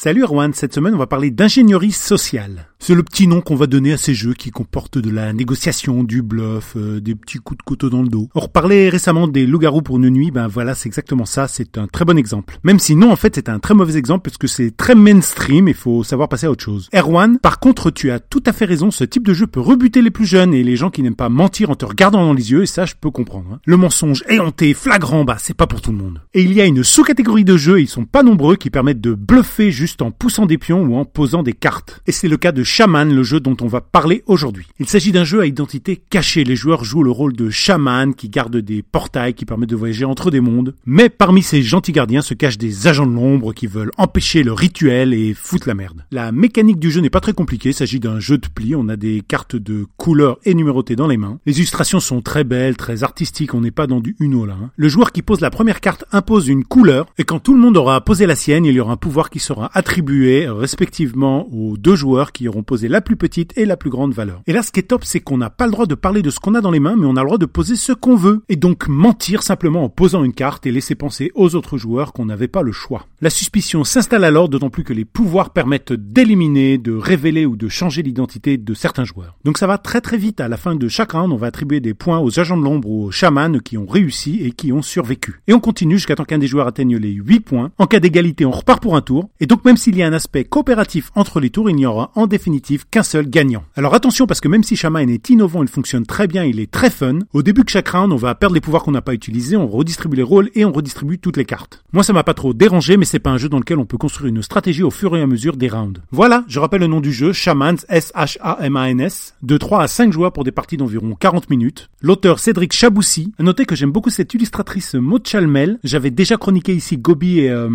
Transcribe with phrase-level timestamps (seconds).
[0.00, 2.68] Salut Erwan, cette semaine on va parler d'ingénierie sociale.
[2.78, 6.04] C'est le petit nom qu'on va donner à ces jeux qui comportent de la négociation,
[6.04, 8.28] du bluff, euh, des petits coups de couteau dans le dos.
[8.36, 11.88] On reparlait récemment des loups-garous pour une nuit, ben voilà c'est exactement ça, c'est un
[11.88, 12.60] très bon exemple.
[12.62, 15.66] Même si non en fait c'est un très mauvais exemple parce que c'est très mainstream
[15.66, 16.88] et faut savoir passer à autre chose.
[16.94, 20.00] Erwan, par contre tu as tout à fait raison, ce type de jeu peut rebuter
[20.00, 22.52] les plus jeunes et les gens qui n'aiment pas mentir en te regardant dans les
[22.52, 23.54] yeux et ça je peux comprendre.
[23.54, 23.60] Hein.
[23.66, 26.22] Le mensonge éhonté, flagrant, bah c'est pas pour tout le monde.
[26.34, 29.14] Et il y a une sous-catégorie de jeux, ils sont pas nombreux, qui permettent de
[29.14, 32.00] bluffer juste en poussant des pions ou en posant des cartes.
[32.06, 34.66] Et c'est le cas de Shaman, le jeu dont on va parler aujourd'hui.
[34.78, 36.44] Il s'agit d'un jeu à identité cachée.
[36.44, 40.04] Les joueurs jouent le rôle de chaman qui gardent des portails qui permettent de voyager
[40.04, 40.74] entre des mondes.
[40.86, 44.52] Mais parmi ces gentils gardiens se cachent des agents de l'ombre qui veulent empêcher le
[44.52, 46.04] rituel et foutre la merde.
[46.10, 47.70] La mécanique du jeu n'est pas très compliquée.
[47.70, 48.74] Il s'agit d'un jeu de pli.
[48.74, 51.38] On a des cartes de couleurs énumérotées dans les mains.
[51.46, 53.54] Les illustrations sont très belles, très artistiques.
[53.54, 54.56] On n'est pas dans du Uno là.
[54.60, 54.70] Hein.
[54.76, 57.76] Le joueur qui pose la première carte impose une couleur et quand tout le monde
[57.76, 61.96] aura posé la sienne, il y aura un pouvoir qui sera attribué respectivement aux deux
[61.96, 64.42] joueurs qui auront posé la plus petite et la plus grande valeur.
[64.46, 66.30] Et là, ce qui est top, c'est qu'on n'a pas le droit de parler de
[66.30, 68.16] ce qu'on a dans les mains, mais on a le droit de poser ce qu'on
[68.16, 68.42] veut.
[68.48, 72.26] Et donc mentir simplement en posant une carte et laisser penser aux autres joueurs qu'on
[72.26, 73.06] n'avait pas le choix.
[73.20, 77.68] La suspicion s'installe alors, d'autant plus que les pouvoirs permettent d'éliminer, de révéler ou de
[77.68, 79.36] changer l'identité de certains joueurs.
[79.44, 80.40] Donc ça va très très vite.
[80.40, 82.88] À la fin de chaque round, on va attribuer des points aux agents de l'ombre
[82.88, 85.40] ou aux chamans qui ont réussi et qui ont survécu.
[85.46, 87.70] Et on continue jusqu'à temps qu'un des joueurs atteigne les 8 points.
[87.78, 89.28] En cas d'égalité, on repart pour un tour.
[89.40, 92.12] Et donc même s'il y a un aspect coopératif entre les tours, il n'y aura
[92.14, 93.64] en définitive qu'un seul gagnant.
[93.74, 96.70] Alors attention parce que même si Shaman est innovant, il fonctionne très bien, il est
[96.70, 99.14] très fun, au début de chaque round, on va perdre les pouvoirs qu'on n'a pas
[99.14, 101.82] utilisés, on redistribue les rôles et on redistribue toutes les cartes.
[101.92, 103.98] Moi ça m'a pas trop dérangé, mais c'est pas un jeu dans lequel on peut
[103.98, 106.00] construire une stratégie au fur et à mesure des rounds.
[106.12, 110.44] Voilà, je rappelle le nom du jeu, Shamans, S-H-A-M-A-N-S, de 3 à 5 joueurs pour
[110.44, 111.90] des parties d'environ 40 minutes.
[112.00, 116.96] L'auteur Cédric Chaboussi, notez que j'aime beaucoup cette illustratrice Maud Chalmel, j'avais déjà chroniqué ici
[116.96, 117.68] Gobi et euh,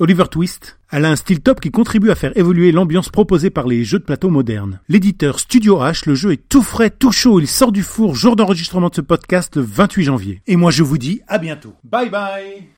[0.00, 0.77] Oliver Twist.
[0.90, 3.98] Elle a un style top qui contribue à faire évoluer l'ambiance proposée par les jeux
[3.98, 4.80] de plateau modernes.
[4.88, 8.36] L'éditeur Studio H, le jeu est tout frais, tout chaud, il sort du four jour
[8.36, 10.42] d'enregistrement de ce podcast le 28 janvier.
[10.46, 11.74] Et moi je vous dis à bientôt.
[11.84, 12.77] Bye bye